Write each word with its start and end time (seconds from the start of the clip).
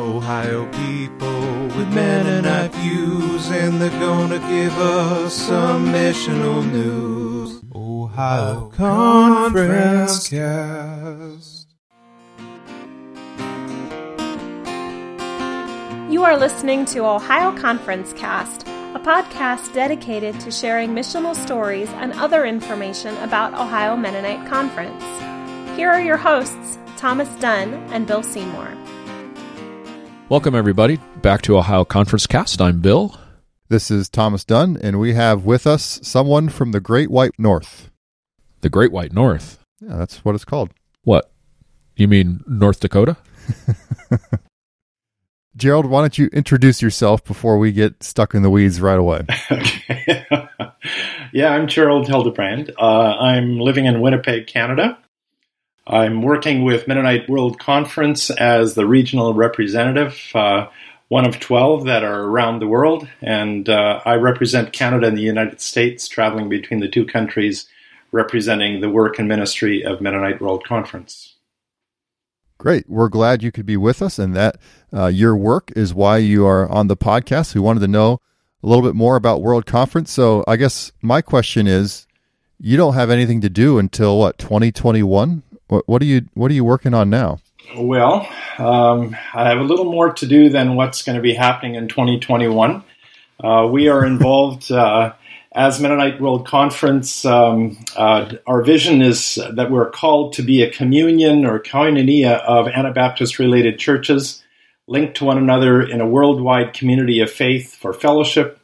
Ohio 0.00 0.64
people 0.72 1.66
with 1.76 1.92
Mennonite 1.92 2.74
views, 2.76 3.50
and 3.50 3.78
they're 3.78 3.90
gonna 4.00 4.38
give 4.38 4.76
us 4.78 5.34
some 5.34 5.92
missional 5.92 6.64
news. 6.72 7.60
Ohio 7.74 8.70
Conference 8.74 10.26
Cast. 10.26 11.66
You 16.10 16.24
are 16.24 16.38
listening 16.38 16.86
to 16.86 17.00
Ohio 17.00 17.54
Conference 17.58 18.14
Cast, 18.14 18.66
a 18.94 19.00
podcast 19.04 19.72
dedicated 19.74 20.40
to 20.40 20.50
sharing 20.50 20.90
missional 20.90 21.36
stories 21.36 21.90
and 21.90 22.14
other 22.14 22.46
information 22.46 23.14
about 23.18 23.52
Ohio 23.52 23.96
Mennonite 23.98 24.48
Conference. 24.48 25.04
Here 25.76 25.90
are 25.90 26.00
your 26.00 26.16
hosts, 26.16 26.78
Thomas 26.96 27.28
Dunn 27.36 27.74
and 27.92 28.06
Bill 28.06 28.22
Seymour. 28.22 28.74
Welcome, 30.30 30.54
everybody, 30.54 31.00
back 31.22 31.42
to 31.42 31.58
Ohio 31.58 31.84
Conference 31.84 32.24
Cast. 32.28 32.60
I'm 32.60 32.80
Bill. 32.80 33.18
This 33.68 33.90
is 33.90 34.08
Thomas 34.08 34.44
Dunn, 34.44 34.78
and 34.80 35.00
we 35.00 35.14
have 35.14 35.44
with 35.44 35.66
us 35.66 35.98
someone 36.04 36.48
from 36.48 36.70
the 36.70 36.78
Great 36.78 37.10
White 37.10 37.32
North. 37.36 37.90
The 38.60 38.68
Great 38.68 38.92
White 38.92 39.12
North. 39.12 39.58
Yeah, 39.80 39.96
that's 39.96 40.24
what 40.24 40.36
it's 40.36 40.44
called. 40.44 40.70
What? 41.02 41.32
You 41.96 42.06
mean 42.06 42.44
North 42.46 42.78
Dakota? 42.78 43.16
Gerald, 45.56 45.86
why 45.86 46.02
don't 46.02 46.16
you 46.16 46.28
introduce 46.28 46.80
yourself 46.80 47.24
before 47.24 47.58
we 47.58 47.72
get 47.72 48.00
stuck 48.00 48.32
in 48.32 48.42
the 48.42 48.50
weeds 48.50 48.80
right 48.80 49.00
away? 49.00 49.22
Okay. 49.50 50.26
yeah, 51.32 51.48
I'm 51.48 51.66
Gerald 51.66 52.06
Hildebrand. 52.06 52.70
Uh, 52.78 53.16
I'm 53.18 53.58
living 53.58 53.86
in 53.86 54.00
Winnipeg, 54.00 54.46
Canada. 54.46 54.96
I'm 55.90 56.22
working 56.22 56.62
with 56.62 56.86
Mennonite 56.86 57.28
World 57.28 57.58
Conference 57.58 58.30
as 58.30 58.74
the 58.74 58.86
regional 58.86 59.34
representative, 59.34 60.16
uh, 60.34 60.68
one 61.08 61.26
of 61.26 61.40
12 61.40 61.86
that 61.86 62.04
are 62.04 62.22
around 62.26 62.60
the 62.60 62.68
world. 62.68 63.08
And 63.20 63.68
uh, 63.68 64.00
I 64.04 64.14
represent 64.14 64.72
Canada 64.72 65.08
and 65.08 65.18
the 65.18 65.22
United 65.22 65.60
States, 65.60 66.06
traveling 66.06 66.48
between 66.48 66.78
the 66.78 66.88
two 66.88 67.04
countries, 67.04 67.66
representing 68.12 68.80
the 68.80 68.88
work 68.88 69.18
and 69.18 69.26
ministry 69.26 69.82
of 69.82 70.00
Mennonite 70.00 70.40
World 70.40 70.62
Conference. 70.64 71.34
Great. 72.56 72.88
We're 72.88 73.08
glad 73.08 73.42
you 73.42 73.50
could 73.50 73.66
be 73.66 73.76
with 73.76 74.00
us 74.00 74.16
and 74.16 74.36
that 74.36 74.58
uh, 74.92 75.06
your 75.06 75.36
work 75.36 75.72
is 75.74 75.92
why 75.92 76.18
you 76.18 76.46
are 76.46 76.68
on 76.68 76.86
the 76.86 76.96
podcast. 76.96 77.56
We 77.56 77.62
wanted 77.62 77.80
to 77.80 77.88
know 77.88 78.20
a 78.62 78.68
little 78.68 78.84
bit 78.84 78.94
more 78.94 79.16
about 79.16 79.42
World 79.42 79.66
Conference. 79.66 80.12
So 80.12 80.44
I 80.46 80.54
guess 80.54 80.92
my 81.02 81.20
question 81.20 81.66
is 81.66 82.06
you 82.60 82.76
don't 82.76 82.94
have 82.94 83.10
anything 83.10 83.40
to 83.40 83.50
do 83.50 83.80
until 83.80 84.20
what, 84.20 84.38
2021? 84.38 85.42
What, 85.70 85.88
what 85.88 86.02
are 86.02 86.06
you 86.06 86.22
What 86.34 86.50
are 86.50 86.54
you 86.54 86.64
working 86.64 86.94
on 86.94 87.10
now? 87.10 87.38
Well, 87.76 88.28
um, 88.58 89.16
I 89.32 89.48
have 89.48 89.58
a 89.58 89.64
little 89.64 89.84
more 89.84 90.12
to 90.14 90.26
do 90.26 90.48
than 90.48 90.74
what's 90.74 91.02
going 91.02 91.14
to 91.14 91.22
be 91.22 91.34
happening 91.34 91.76
in 91.76 91.86
2021. 91.86 92.82
Uh, 93.38 93.68
we 93.70 93.88
are 93.88 94.04
involved 94.04 94.72
uh, 94.72 95.12
as 95.54 95.78
Mennonite 95.78 96.20
World 96.20 96.44
Conference. 96.44 97.24
Um, 97.24 97.78
uh, 97.96 98.32
our 98.48 98.62
vision 98.62 99.00
is 99.00 99.38
that 99.52 99.70
we're 99.70 99.90
called 99.90 100.32
to 100.34 100.42
be 100.42 100.62
a 100.62 100.70
communion 100.70 101.46
or 101.46 101.60
koinonia 101.60 102.40
of 102.40 102.66
Anabaptist 102.66 103.38
related 103.38 103.78
churches 103.78 104.42
linked 104.88 105.18
to 105.18 105.24
one 105.24 105.38
another 105.38 105.80
in 105.80 106.00
a 106.00 106.08
worldwide 106.08 106.72
community 106.74 107.20
of 107.20 107.30
faith 107.30 107.76
for 107.76 107.92
fellowship, 107.92 108.58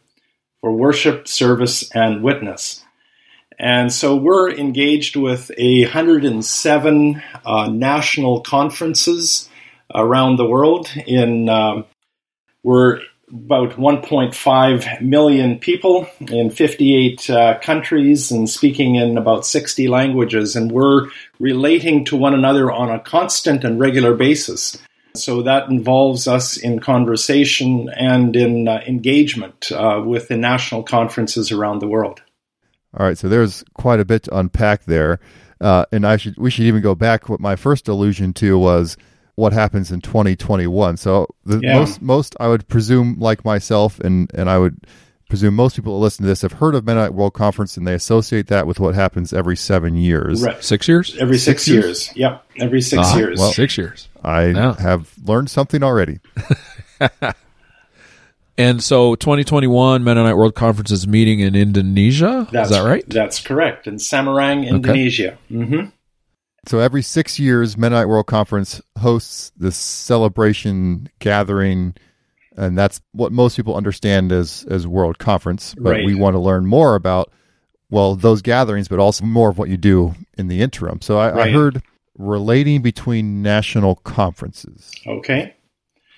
for 0.61 0.73
worship, 0.73 1.29
service, 1.29 1.89
and 1.93 2.25
witness. 2.25 2.83
And 3.59 3.93
so 3.93 4.17
we're 4.17 4.51
engaged 4.51 5.17
with 5.17 5.51
a 5.57 5.83
107 5.85 7.23
uh, 7.45 7.69
national 7.69 8.43
conferences 8.43 9.49
around 9.95 10.37
the 10.37 10.47
world. 10.47 10.91
In 11.07 11.49
um, 11.49 11.85
we're 12.63 13.01
about 13.29 13.73
1.5 13.73 15.01
million 15.01 15.59
people 15.59 16.07
in 16.21 16.51
58 16.51 17.31
uh, 17.31 17.59
countries 17.59 18.31
and 18.31 18.49
speaking 18.49 18.97
in 18.97 19.19
about 19.19 19.45
60 19.45 19.89
languages, 19.89 20.55
and 20.55 20.71
we're 20.71 21.09
relating 21.41 22.05
to 22.05 22.17
one 22.17 22.35
another 22.35 22.71
on 22.71 22.91
a 22.91 23.01
constant 23.01 23.65
and 23.65 23.81
regular 23.81 24.15
basis. 24.15 24.79
So 25.15 25.43
that 25.43 25.69
involves 25.69 26.29
us 26.29 26.57
in 26.57 26.79
conversation 26.79 27.89
and 27.97 28.37
in 28.37 28.69
uh, 28.69 28.83
engagement 28.87 29.73
uh, 29.73 30.03
with 30.05 30.29
the 30.29 30.37
national 30.37 30.83
conferences 30.83 31.51
around 31.51 31.81
the 31.81 31.89
world. 31.89 32.21
All 32.97 33.05
right, 33.07 33.19
so 33.19 33.29
there's 33.29 33.63
quite 33.75 34.01
a 34.01 34.05
bit 34.05 34.23
to 34.25 34.37
unpack 34.39 34.85
there, 34.85 35.21
uh, 35.61 35.85
and 35.93 36.07
I 36.07 36.17
should 36.17 36.37
we 36.39 36.51
should 36.51 36.65
even 36.65 36.81
go 36.83 36.95
back. 36.95 37.29
What 37.29 37.41
my 37.41 37.57
first 37.57 37.89
allusion 37.89 38.33
to 38.35 38.59
was 38.59 38.97
what 39.35 39.53
happens 39.53 39.93
in 39.93 40.01
2021. 40.01 40.97
So 40.97 41.27
the 41.45 41.61
Yeah. 41.63 41.79
most 41.79 42.01
most 42.01 42.37
I 42.41 42.49
would 42.49 42.67
presume, 42.69 43.17
like 43.19 43.45
myself, 43.45 44.01
and 44.01 44.31
and 44.35 44.49
I 44.49 44.57
would 44.59 44.79
presume 45.29 45.55
most 45.57 45.75
people 45.77 45.99
that 45.99 46.03
listen 46.05 46.23
to 46.23 46.29
this 46.29 46.43
have 46.43 46.53
heard 46.53 46.75
of 46.77 46.87
Mennonite 46.87 47.13
World 47.13 47.35
Conference, 47.35 47.77
and 47.77 47.87
they 47.87 47.95
associate 47.95 48.47
that 48.47 48.67
with 48.67 48.79
what 48.81 48.95
happens 48.95 49.33
every 49.33 49.57
seven 49.57 49.97
years. 49.97 50.41
Right. 50.43 50.63
Six 50.65 50.87
years? 50.89 51.17
Every 51.21 51.37
six, 51.37 51.65
Six 51.65 51.69
years? 51.69 51.85
years. 51.85 52.13
Yep, 52.17 52.45
every 52.61 52.81
six 52.81 53.03
Ah, 53.05 53.17
years. 53.19 53.39
Well, 53.41 53.53
six 53.53 53.77
years. 53.77 54.09
I 54.25 54.47
Yeah. 54.47 54.77
have 54.81 55.13
learned 55.25 55.51
something 55.51 55.83
already. 55.83 56.21
And 58.59 58.83
so 58.83 59.15
2021 59.17 60.03
Mennonite 60.03 60.37
World 60.37 60.55
Conference 60.55 60.91
is 60.91 61.07
meeting 61.07 61.41
in 61.41 61.55
Indonesia. 61.55 62.49
That's, 62.51 62.71
is 62.71 62.77
that 62.77 62.83
right? 62.85 63.05
That's 63.07 63.41
correct. 63.41 63.87
In 63.87 63.97
Semarang, 63.97 64.67
Indonesia. 64.67 65.37
hmm 65.49 65.87
So 66.67 66.79
every 66.79 67.03
six 67.03 67.39
years, 67.39 67.77
Mennonite 67.77 68.09
World 68.09 68.27
Conference 68.27 68.81
hosts 68.99 69.53
this 69.57 69.77
celebration 69.77 71.09
gathering, 71.19 71.95
and 72.57 72.79
that's 72.79 73.01
what 73.13 73.31
most 73.31 73.57
people 73.57 73.77
understand 73.77 74.33
as 74.33 74.65
as 74.71 74.87
World 74.87 75.19
Conference. 75.19 75.75
But 75.79 75.91
Right. 75.91 76.05
we 76.07 76.15
want 76.15 76.35
to 76.35 76.41
learn 76.41 76.67
more 76.67 76.95
about 76.95 77.31
well 77.91 78.17
those 78.17 78.41
gatherings, 78.43 78.89
but 78.89 78.99
also 78.99 79.25
more 79.27 79.51
of 79.51 79.59
what 79.59 79.69
you 79.69 79.77
do 79.77 80.15
in 80.39 80.49
the 80.49 80.63
interim. 80.63 81.03
So 81.03 81.19
I, 81.19 81.45
I 81.45 81.51
heard 81.51 81.83
relating 82.17 82.81
between 82.81 83.43
national 83.43 83.97
conferences. 83.97 84.91
Okay. 85.07 85.55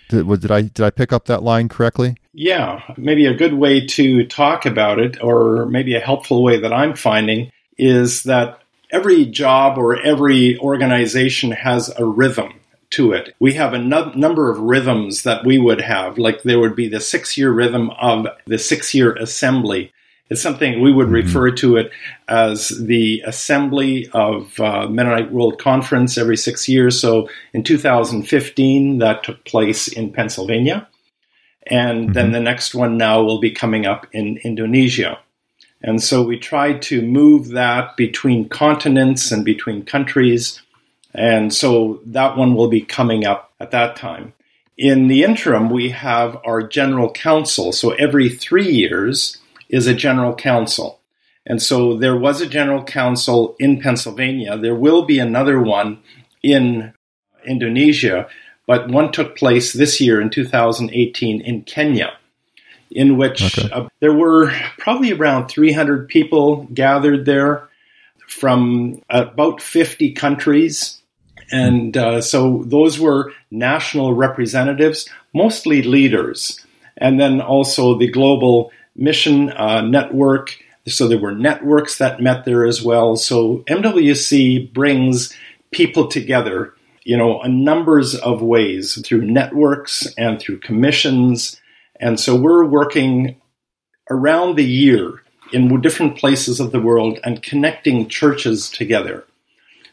Did, 0.08 0.28
did 0.40 0.50
I 0.50 0.62
did 0.62 0.80
I 0.80 0.90
pick 0.90 1.12
up 1.12 1.26
that 1.26 1.42
line 1.42 1.68
correctly? 1.68 2.16
Yeah, 2.32 2.82
maybe 2.96 3.26
a 3.26 3.34
good 3.34 3.54
way 3.54 3.86
to 3.86 4.26
talk 4.26 4.64
about 4.66 4.98
it, 4.98 5.22
or 5.22 5.66
maybe 5.66 5.94
a 5.94 6.00
helpful 6.00 6.42
way 6.42 6.60
that 6.60 6.72
I'm 6.72 6.94
finding, 6.94 7.50
is 7.76 8.22
that 8.24 8.60
every 8.90 9.26
job 9.26 9.78
or 9.78 10.00
every 10.00 10.58
organization 10.58 11.50
has 11.52 11.92
a 11.98 12.04
rhythm 12.04 12.54
to 12.90 13.12
it. 13.12 13.34
We 13.38 13.54
have 13.54 13.74
a 13.74 13.78
nu- 13.78 14.14
number 14.14 14.50
of 14.50 14.60
rhythms 14.60 15.22
that 15.24 15.44
we 15.44 15.58
would 15.58 15.80
have, 15.80 16.16
like 16.16 16.42
there 16.42 16.58
would 16.58 16.74
be 16.74 16.88
the 16.88 17.00
six 17.00 17.36
year 17.36 17.50
rhythm 17.50 17.90
of 17.90 18.26
the 18.46 18.58
six 18.58 18.94
year 18.94 19.12
assembly. 19.14 19.92
It's 20.30 20.42
something 20.42 20.80
we 20.80 20.92
would 20.92 21.08
refer 21.08 21.50
to 21.52 21.76
it 21.76 21.90
as 22.28 22.68
the 22.68 23.22
assembly 23.26 24.08
of 24.12 24.60
uh, 24.60 24.86
Mennonite 24.86 25.32
World 25.32 25.58
Conference 25.58 26.18
every 26.18 26.36
six 26.36 26.68
years. 26.68 27.00
So 27.00 27.30
in 27.54 27.62
2015, 27.62 28.98
that 28.98 29.24
took 29.24 29.44
place 29.44 29.88
in 29.88 30.12
Pennsylvania. 30.12 30.86
And 31.66 32.14
then 32.14 32.32
the 32.32 32.40
next 32.40 32.74
one 32.74 32.96
now 32.96 33.22
will 33.22 33.40
be 33.40 33.50
coming 33.50 33.86
up 33.86 34.06
in 34.12 34.38
Indonesia. 34.44 35.18
And 35.82 36.02
so 36.02 36.22
we 36.22 36.38
tried 36.38 36.82
to 36.82 37.02
move 37.02 37.48
that 37.48 37.96
between 37.96 38.48
continents 38.48 39.30
and 39.30 39.44
between 39.44 39.84
countries. 39.84 40.60
And 41.14 41.54
so 41.54 42.00
that 42.06 42.36
one 42.36 42.54
will 42.54 42.68
be 42.68 42.80
coming 42.80 43.24
up 43.24 43.52
at 43.60 43.70
that 43.70 43.96
time. 43.96 44.34
In 44.76 45.08
the 45.08 45.24
interim, 45.24 45.70
we 45.70 45.90
have 45.90 46.38
our 46.44 46.62
general 46.62 47.10
council. 47.10 47.72
So 47.72 47.90
every 47.92 48.28
three 48.28 48.70
years 48.70 49.37
is 49.68 49.86
a 49.86 49.94
general 49.94 50.34
council. 50.34 51.00
And 51.46 51.62
so 51.62 51.96
there 51.96 52.16
was 52.16 52.40
a 52.40 52.46
general 52.46 52.84
council 52.84 53.56
in 53.58 53.80
Pennsylvania. 53.80 54.56
There 54.58 54.74
will 54.74 55.04
be 55.04 55.18
another 55.18 55.60
one 55.60 55.98
in 56.42 56.92
Indonesia, 57.46 58.28
but 58.66 58.88
one 58.88 59.12
took 59.12 59.36
place 59.36 59.72
this 59.72 60.00
year 60.00 60.20
in 60.20 60.28
2018 60.30 61.40
in 61.40 61.62
Kenya, 61.62 62.12
in 62.90 63.16
which 63.16 63.58
Okay. 63.58 63.70
uh, 63.72 63.88
there 64.00 64.12
were 64.12 64.52
probably 64.78 65.12
around 65.12 65.48
300 65.48 66.08
people 66.08 66.68
gathered 66.74 67.24
there 67.24 67.68
from 68.26 69.00
about 69.08 69.62
50 69.62 70.12
countries. 70.12 71.00
And 71.50 71.96
uh, 71.96 72.20
so 72.20 72.62
those 72.66 73.00
were 73.00 73.32
national 73.50 74.12
representatives, 74.14 75.08
mostly 75.32 75.82
leaders, 75.82 76.62
and 76.98 77.18
then 77.18 77.40
also 77.40 77.96
the 77.98 78.10
global 78.10 78.70
mission 78.98 79.50
uh, 79.52 79.80
network. 79.80 80.58
So 80.86 81.06
there 81.06 81.18
were 81.18 81.32
networks 81.32 81.98
that 81.98 82.20
met 82.20 82.44
there 82.44 82.66
as 82.66 82.82
well. 82.82 83.16
So 83.16 83.58
MWC 83.68 84.72
brings 84.72 85.34
people 85.70 86.08
together, 86.08 86.74
you 87.04 87.16
know, 87.16 87.42
in 87.42 87.64
numbers 87.64 88.14
of 88.14 88.42
ways 88.42 89.00
through 89.06 89.24
networks 89.24 90.06
and 90.16 90.40
through 90.40 90.60
commissions. 90.60 91.60
And 92.00 92.18
so 92.18 92.34
we're 92.34 92.64
working 92.64 93.40
around 94.10 94.56
the 94.56 94.64
year 94.64 95.22
in 95.52 95.80
different 95.80 96.18
places 96.18 96.60
of 96.60 96.72
the 96.72 96.80
world 96.80 97.18
and 97.24 97.42
connecting 97.42 98.08
churches 98.08 98.68
together. 98.70 99.24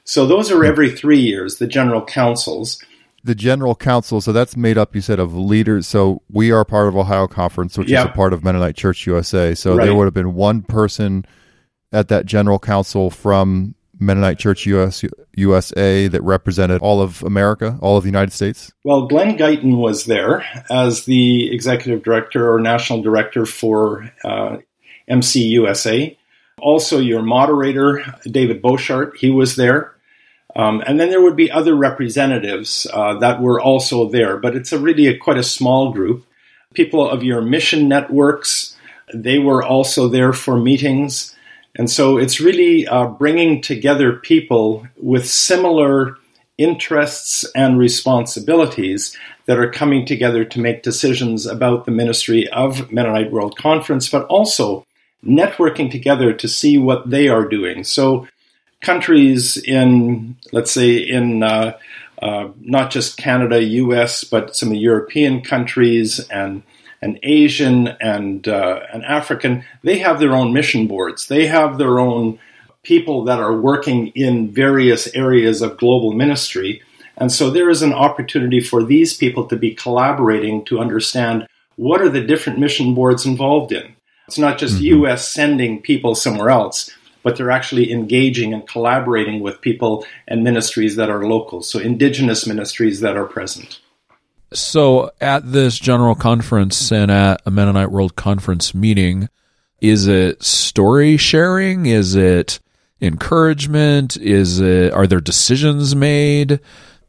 So 0.04 0.25
those 0.25 0.52
are 0.52 0.63
every 0.63 0.92
three 0.92 1.19
years, 1.19 1.57
the 1.57 1.68
general 1.68 2.04
councils. 2.04 2.81
The 3.25 3.33
general 3.36 3.74
council, 3.75 4.22
so 4.22 4.31
that's 4.31 4.56
made 4.56 4.77
up, 4.77 4.94
you 4.94 5.01
said, 5.01 5.18
of 5.19 5.36
leaders. 5.36 5.88
So 5.88 6.22
we 6.31 6.51
are 6.51 6.63
part 6.63 6.88
of 6.88 6.95
Ohio 6.95 7.25
Conference, 7.27 7.75
which 7.75 7.89
Yeah. 7.89 8.01
is 8.01 8.06
a 8.06 8.10
part 8.10 8.33
of 8.33 8.44
Mennonite 8.44 8.75
Church 8.75 9.07
USA. 9.07 9.56
So 9.56 9.75
Right. 9.75 9.86
there 9.86 9.95
would 9.95 10.06
have 10.06 10.13
been 10.13 10.36
one 10.36 10.62
person 10.62 11.25
at 11.92 12.07
that 12.10 12.27
general 12.27 12.60
council 12.60 13.10
from 13.10 13.74
Mennonite 14.00 14.38
Church 14.38 14.68
US, 14.68 15.04
USA 15.36 16.07
that 16.07 16.22
represented 16.22 16.81
all 16.81 17.01
of 17.01 17.24
America, 17.24 17.80
all 17.81 17.98
of 17.98 18.04
the 18.04 18.10
United 18.10 18.31
States. 18.31 18.72
Well, 18.83 19.07
Glen 19.07 19.38
Guyton 19.38 19.78
was 19.78 20.06
there 20.06 20.44
as 20.69 21.06
the 21.06 21.51
executive 21.51 22.04
director 22.04 22.54
or 22.54 22.60
national 22.60 23.01
director 23.01 23.45
for 23.48 24.12
uh, 24.24 24.57
MCUSA. 25.10 26.16
Also, 26.62 27.00
your 27.00 27.21
moderator, 27.21 28.04
David 28.30 28.62
Boshart, 28.62 29.16
he 29.18 29.30
was 29.30 29.56
there. 29.56 29.94
Um, 30.56 30.81
and 30.86 31.00
then 31.00 31.10
there 31.10 31.22
would 31.22 31.36
be 31.36 31.52
other 31.52 31.75
representatives 31.75 32.88
uh, 32.94 33.18
that 33.19 33.42
were 33.42 33.60
also 33.60 34.10
there, 34.10 34.38
but 34.38 34.56
it's 34.56 34.72
a 34.72 34.80
really 34.80 35.07
a, 35.07 35.18
quite 35.18 35.38
a 35.38 35.44
small 35.44 35.92
group. 35.92 36.25
People 36.74 37.07
of 37.07 37.24
your 37.24 37.42
mission 37.42 37.90
networks, 37.90 38.75
they 39.13 39.38
were 39.38 39.63
also 39.63 40.07
there 40.07 40.31
for 40.34 40.57
meetings. 40.57 41.36
And 41.75 41.90
so 41.90 42.18
it's 42.18 42.40
really 42.40 42.88
uh, 42.88 43.07
bringing 43.07 43.62
together 43.62 44.13
people 44.13 44.88
with 44.98 45.28
similar 45.28 46.18
interests 46.57 47.46
and 47.54 47.78
responsibilities 47.78 49.16
that 49.46 49.60
are 49.60 49.69
coming 49.69 50.06
together 50.06 50.46
to 50.46 50.60
make 50.60 50.84
decisions 50.84 51.46
about 51.46 51.86
the 51.86 51.92
ministry 51.92 52.48
of 52.50 52.92
Mennonite 52.92 53.31
World 53.31 53.57
Conference, 53.57 54.10
but 54.10 54.25
also 54.28 54.86
networking 55.24 55.92
together 55.92 56.34
to 56.34 56.48
see 56.48 56.78
what 56.78 57.10
they 57.10 57.28
are 57.28 57.48
doing. 57.48 57.84
So, 57.84 58.28
countries 58.86 59.58
in, 59.58 60.38
let's 60.52 60.72
say, 60.72 60.98
in 60.98 61.44
uh, 61.44 61.78
uh, 62.22 62.50
not 62.62 62.92
just 62.92 63.18
Canada, 63.18 63.62
US, 63.62 64.24
but 64.24 64.56
some 64.56 64.70
of 64.70 64.74
the 64.74 64.80
European 64.80 65.42
countries 65.42 66.20
and 66.30 66.64
and 67.02 67.20
Asian 67.24 67.90
and 68.00 68.48
uh, 68.48 68.80
and 68.94 69.04
African, 69.04 69.64
they 69.84 70.00
have 70.00 70.20
their 70.20 70.34
own 70.34 70.54
mission 70.54 70.88
boards. 70.88 71.28
They 71.28 71.46
have 71.48 71.78
their 71.78 72.00
own 72.00 72.40
people 72.84 73.26
that 73.26 73.40
are 73.40 73.60
working 73.60 74.08
in 74.16 74.52
various 74.52 75.14
areas 75.14 75.62
of 75.62 75.78
global 75.78 76.14
ministry. 76.14 76.81
And 77.18 77.31
so 77.31 77.50
there 77.50 77.70
is 77.70 77.81
an 77.81 77.94
opportunity 77.94 78.60
for 78.60 78.84
these 78.84 79.14
people 79.14 79.48
to 79.48 79.56
be 79.56 79.74
collaborating 79.74 80.66
to 80.66 80.80
understand 80.80 81.48
what 81.76 82.02
are 82.02 82.10
the 82.10 82.22
different 82.22 82.60
mission 82.60 82.94
boards 82.94 83.26
involved 83.26 83.72
in. 83.72 83.96
It's 84.28 84.38
not 84.38 84.58
just 84.58 84.81
US 84.81 85.28
sending 85.28 85.81
people 85.81 86.16
somewhere 86.16 86.50
else, 86.50 86.90
but 87.25 87.36
they're 87.36 87.50
actually 87.50 87.92
engaging 87.92 88.54
and 88.54 88.68
collaborating 88.68 89.39
with 89.39 89.60
people 89.60 90.06
and 90.27 90.44
ministries 90.44 90.95
that 90.95 91.10
are 91.10 91.25
local. 91.25 91.63
So 91.63 91.80
indigenous 91.80 92.45
ministries 92.45 93.00
that 93.00 93.18
are 93.18 93.25
present. 93.25 93.81
So 94.54 95.10
at 95.19 95.51
this 95.51 95.80
general 95.80 96.13
conference 96.13 96.92
and 96.92 97.10
at 97.10 97.42
a 97.44 97.50
Mennonite 97.50 97.89
World 97.89 98.16
Conference 98.16 98.75
meeting, 98.75 99.27
is 99.81 100.06
it 100.06 100.44
story 100.44 101.18
sharing? 101.18 101.88
Is 101.88 102.13
it 102.13 102.60
encouragement? 103.01 104.18
Is 104.18 104.60
it 104.60 104.94
are 104.94 105.07
there 105.07 105.19
decisions 105.19 105.95
made? 105.95 106.60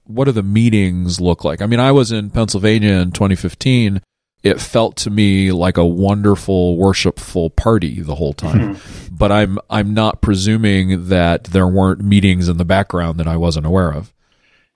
What 0.05 0.25
do 0.25 0.33
the 0.33 0.43
meetings 0.43 1.21
look 1.21 1.45
like? 1.45 1.61
I 1.61 1.67
mean, 1.67 1.81
I 1.81 1.93
was 1.93 2.11
in 2.11 2.31
Pennsylvania 2.31 2.95
in 2.95 3.11
2015. 3.11 4.01
It 4.47 4.61
felt 4.61 4.97
to 4.99 5.11
me 5.11 5.53
like 5.53 5.77
a 5.77 5.85
wonderful 5.85 6.77
worshipful 6.77 7.51
party 7.51 8.01
the 8.01 8.15
whole 8.15 8.33
time. 8.33 8.77
Hmm. 8.77 9.15
but 9.15 9.33
I'm 9.33 9.59
I'm 9.71 9.95
not 9.95 10.21
presuming 10.21 11.09
that 11.09 11.45
there 11.45 11.69
weren't 11.69 12.03
meetings 12.03 12.49
in 12.49 12.57
the 12.57 12.65
background 12.65 13.19
that 13.19 13.29
I 13.29 13.37
wasn't 13.37 13.67
aware 13.67 13.93
of. 13.93 14.13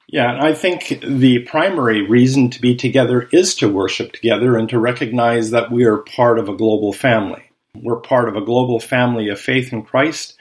Yeah, 0.08 0.32
and 0.32 0.40
I 0.40 0.54
think 0.54 1.00
the 1.02 1.40
primary 1.40 2.02
reason 2.02 2.50
to 2.50 2.60
be 2.60 2.74
together 2.74 3.28
is 3.32 3.54
to 3.56 3.68
worship 3.68 4.12
together 4.12 4.56
and 4.56 4.68
to 4.70 4.78
recognize 4.78 5.52
that 5.52 5.70
we 5.70 5.84
are 5.84 5.98
part 5.98 6.40
of 6.40 6.48
a 6.48 6.56
global 6.56 6.92
family. 6.92 7.44
We're 7.76 8.00
part 8.00 8.28
of 8.28 8.34
a 8.34 8.44
global 8.44 8.80
family 8.80 9.28
of 9.28 9.38
faith 9.38 9.72
in 9.72 9.82
Christ. 9.82 10.36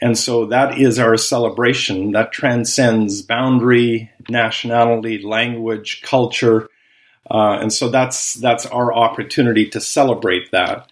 And 0.00 0.18
so 0.18 0.46
that 0.46 0.78
is 0.78 0.98
our 0.98 1.16
celebration 1.16 2.12
that 2.12 2.32
transcends 2.32 3.22
boundary, 3.22 4.10
nationality, 4.28 5.22
language, 5.22 6.02
culture. 6.02 6.68
Uh, 7.30 7.58
and 7.60 7.72
so 7.72 7.88
that's, 7.88 8.34
that's 8.34 8.66
our 8.66 8.92
opportunity 8.92 9.68
to 9.70 9.80
celebrate 9.80 10.50
that. 10.50 10.90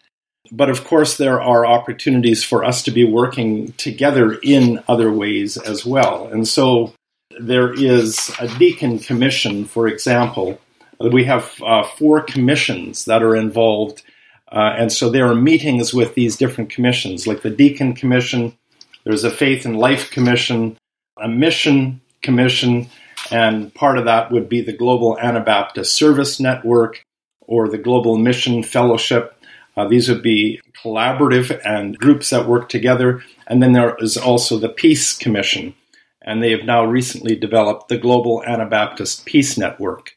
But 0.50 0.70
of 0.70 0.84
course, 0.84 1.16
there 1.16 1.40
are 1.40 1.64
opportunities 1.64 2.44
for 2.44 2.64
us 2.64 2.82
to 2.84 2.90
be 2.90 3.04
working 3.04 3.72
together 3.72 4.34
in 4.42 4.82
other 4.88 5.12
ways 5.12 5.56
as 5.56 5.86
well. 5.86 6.26
And 6.26 6.46
so 6.46 6.94
there 7.40 7.72
is 7.72 8.30
a 8.38 8.48
deacon 8.58 8.98
commission, 8.98 9.64
for 9.64 9.88
example. 9.88 10.58
We 10.98 11.24
have 11.24 11.52
uh, 11.64 11.84
four 11.84 12.20
commissions 12.20 13.06
that 13.06 13.22
are 13.22 13.36
involved. 13.36 14.02
Uh, 14.50 14.74
and 14.76 14.92
so 14.92 15.08
there 15.08 15.26
are 15.26 15.34
meetings 15.34 15.94
with 15.94 16.14
these 16.14 16.36
different 16.36 16.70
commissions, 16.70 17.26
like 17.26 17.42
the 17.42 17.50
deacon 17.50 17.94
commission, 17.94 18.56
there's 19.04 19.24
a 19.24 19.30
faith 19.30 19.64
and 19.64 19.78
life 19.78 20.10
commission, 20.10 20.76
a 21.20 21.28
mission 21.28 22.00
commission, 22.22 22.88
and 23.32 23.74
part 23.74 23.96
of 23.96 24.04
that 24.04 24.30
would 24.30 24.48
be 24.48 24.60
the 24.60 24.76
Global 24.76 25.18
Anabaptist 25.18 25.94
Service 25.94 26.38
Network 26.38 27.02
or 27.40 27.68
the 27.68 27.78
Global 27.78 28.18
Mission 28.18 28.62
Fellowship. 28.62 29.34
Uh, 29.76 29.88
these 29.88 30.08
would 30.08 30.22
be 30.22 30.60
collaborative 30.84 31.58
and 31.64 31.98
groups 31.98 32.30
that 32.30 32.46
work 32.46 32.68
together. 32.68 33.22
And 33.46 33.62
then 33.62 33.72
there 33.72 33.96
is 34.00 34.18
also 34.18 34.58
the 34.58 34.68
Peace 34.68 35.16
Commission, 35.16 35.74
and 36.20 36.42
they 36.42 36.50
have 36.50 36.64
now 36.64 36.84
recently 36.84 37.34
developed 37.34 37.88
the 37.88 37.98
Global 37.98 38.44
Anabaptist 38.44 39.24
Peace 39.24 39.56
Network. 39.56 40.14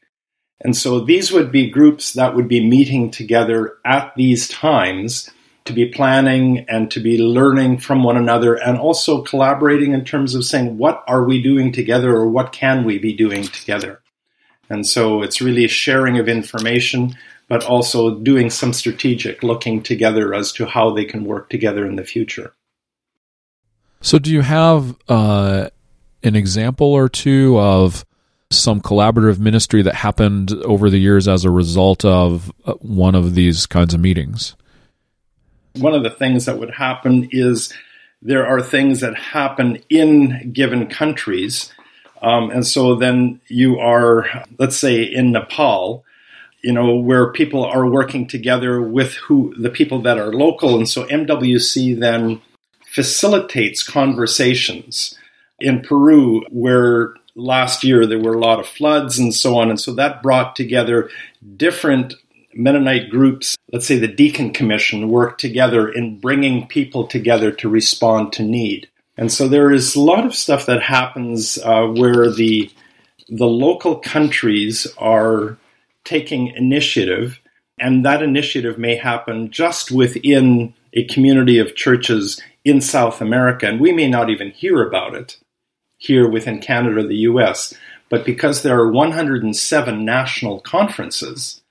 And 0.60 0.76
so 0.76 1.00
these 1.00 1.32
would 1.32 1.52
be 1.52 1.70
groups 1.70 2.14
that 2.14 2.36
would 2.36 2.48
be 2.50 2.68
meeting 2.68 3.12
together 3.12 3.78
at 3.86 4.14
these 4.16 4.48
times 4.50 5.30
to 5.66 5.74
be 5.74 5.88
planning 5.88 6.66
and 6.70 6.92
to 6.92 7.00
be 7.00 7.18
learning 7.18 7.80
from 7.80 8.04
one 8.04 8.18
another 8.18 8.54
and 8.54 8.78
also 8.78 9.24
collaborating 9.24 9.94
in 9.94 10.06
terms 10.06 10.36
of 10.36 10.46
saying, 10.46 10.78
what 10.78 11.04
are 11.08 11.24
we 11.24 11.42
doing 11.42 11.72
together 11.72 12.16
or 12.16 12.28
what 12.28 12.52
can 12.52 12.86
we 12.86 13.00
be 13.00 13.14
doing 13.14 13.44
together? 13.44 14.00
And 14.70 14.86
so 14.86 15.24
it's 15.24 15.42
really 15.42 15.66
a 15.66 15.70
sharing 15.70 16.20
of 16.20 16.28
information, 16.28 17.16
but 17.48 17.64
also 17.66 18.16
doing 18.16 18.50
some 18.52 18.74
strategic 18.74 19.42
looking 19.42 19.82
together 19.82 20.34
as 20.34 20.52
to 20.54 20.66
how 20.66 20.92
they 20.92 21.06
can 21.06 21.26
work 21.26 21.50
together 21.50 21.86
in 21.86 21.96
the 21.96 22.04
future. 22.04 22.54
So, 24.02 24.20
do 24.20 24.32
you 24.32 24.42
have 24.42 24.96
uh, 25.08 25.70
an 26.22 26.36
example 26.36 26.88
or 26.88 27.10
two 27.10 27.60
of 27.60 28.06
some 28.52 28.82
collaborative 28.82 29.40
ministry 29.40 29.82
that 29.82 29.96
happened 29.96 30.52
over 30.64 30.92
the 30.92 31.00
years 31.00 31.28
as 31.28 31.44
a 31.44 31.50
result 31.50 32.06
of 32.06 32.52
uh, 32.66 32.74
one 32.74 33.16
of 33.16 33.34
these 33.34 33.66
kinds 33.66 33.96
of 33.96 34.00
meetings? 34.00 34.56
One 35.78 35.94
of 35.94 36.04
the 36.04 36.10
things 36.10 36.46
that 36.46 36.58
would 36.58 36.72
happen 36.72 37.30
is 37.32 37.74
there 38.22 38.46
are 38.46 38.62
things 38.62 39.02
that 39.02 39.16
happen 39.16 39.80
in 39.90 40.52
given 40.52 40.88
countries. 40.88 41.72
Um, 42.22 42.50
and 42.50 42.66
so 42.66 42.96
then 42.96 43.40
you 43.48 43.78
are, 43.80 44.26
let's 44.58 44.78
say, 44.78 45.04
in 45.04 45.32
Nepal, 45.32 46.04
you 46.64 46.74
know, 46.74 46.96
where 46.96 47.32
people 47.32 47.64
are 47.64 47.88
working 47.88 48.28
together 48.28 48.82
with 48.82 49.14
who 49.14 49.54
the 49.60 49.70
people 49.70 50.02
that 50.02 50.18
are 50.18 50.34
local. 50.34 50.76
And 50.76 50.90
so 50.90 51.06
MWC 51.06 52.00
then 52.00 52.42
facilitates 52.88 53.84
conversations 53.84 55.16
in 55.60 55.82
Peru, 55.82 56.44
where 56.50 57.14
last 57.36 57.84
year 57.84 58.08
there 58.08 58.20
were 58.20 58.34
a 58.34 58.40
lot 58.40 58.60
of 58.60 58.66
floods 58.66 59.20
and 59.20 59.34
so 59.34 59.58
on. 59.58 59.70
And 59.70 59.80
so 59.80 59.94
that 59.94 60.24
brought 60.24 60.56
together 60.56 61.10
different 61.58 62.16
Mennonite 62.56 63.10
groups, 63.10 63.58
let's 63.72 63.86
say 63.86 64.00
the 64.00 64.08
Deacon 64.08 64.52
Commission, 64.52 65.10
work 65.10 65.38
together 65.38 65.90
in 65.90 66.20
bringing 66.20 66.68
people 66.68 67.06
together 67.06 67.52
to 67.52 67.70
respond 67.70 68.34
to 68.34 68.44
need. 68.44 68.90
And 69.18 69.32
so 69.32 69.48
there 69.48 69.72
is 69.72 69.96
a 69.96 70.02
lot 70.02 70.26
of 70.26 70.36
stuff 70.36 70.66
that 70.66 70.82
happens 70.82 71.58
uh, 71.58 71.86
where 71.86 72.30
the 72.32 72.72
the 73.28 73.48
local 73.48 73.98
countries 73.98 74.86
are 74.98 75.58
taking 76.04 76.48
initiative, 76.50 77.40
and 77.80 78.06
that 78.06 78.22
initiative 78.22 78.78
may 78.78 78.96
happen 78.96 79.50
just 79.50 79.92
within 79.92 80.74
a 80.94 81.06
community 81.06 81.58
of 81.58 81.76
churches 81.76 82.40
in 82.64 82.82
South 82.82 83.22
America, 83.22 83.68
and 83.68 83.80
we 83.80 83.92
may 83.92 84.08
not 84.08 84.30
even 84.30 84.52
hear 84.52 84.88
about 84.88 85.16
it 85.16 85.38
here 85.98 86.30
within 86.30 86.62
Canada 86.62 87.00
or 87.00 87.08
the 87.08 87.16
US. 87.16 87.74
But 88.10 88.26
because 88.26 88.62
there 88.62 88.78
are 88.78 88.92
107 88.92 90.06
national 90.06 90.60
conferences, 90.60 91.62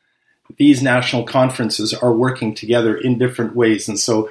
these 0.56 0.82
national 0.82 1.24
conferences 1.24 1.94
are 1.94 2.12
working 2.12 2.54
together 2.54 2.96
in 2.96 3.18
different 3.18 3.56
ways. 3.56 3.88
And 3.88 3.98
so 3.98 4.30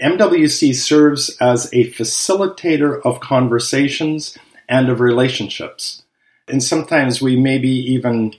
MWC 0.00 0.74
serves 0.74 1.36
as 1.40 1.66
a 1.72 1.90
facilitator 1.92 3.00
of 3.04 3.20
conversations 3.20 4.36
and 4.68 4.88
of 4.88 5.00
relationships. 5.00 6.02
And 6.48 6.62
sometimes 6.62 7.20
we 7.20 7.36
maybe 7.36 7.68
even, 7.68 8.34